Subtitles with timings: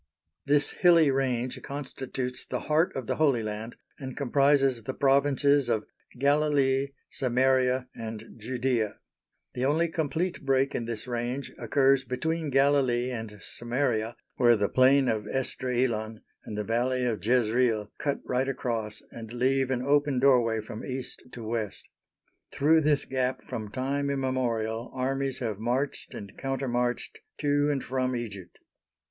[0.47, 5.85] This hilly range constitutes the heart of the Holy Land and comprises the provinces of
[6.17, 8.95] Galilee, Samaria, and Judæa.
[9.53, 15.07] The only complete break in this range occurs between Galilee and Samaria, where the Plain
[15.07, 20.61] of Esdraelon and the Valley of Jezreel cut right across and leave an open doorway
[20.61, 21.87] from East to West.
[22.51, 28.15] Through this gap from time immemorial armies have marched and counter marched to and from
[28.15, 28.57] Egypt.